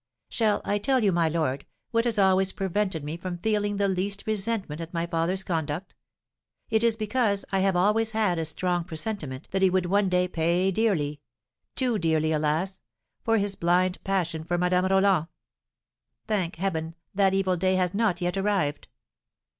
[0.29, 4.23] "Shall I tell you, my lord, what has always prevented me from feeling the least
[4.25, 5.93] resentment at my father's conduct?
[6.71, 10.27] It is because I have always had a strong presentiment that he would one day
[10.27, 11.21] pay dearly
[11.75, 12.81] too dearly, alas!
[13.23, 15.27] for his blind passion for Madame Roland.
[16.25, 18.87] Thank Heaven, that evil day has not yet arrived!"